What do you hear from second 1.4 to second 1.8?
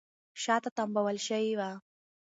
وه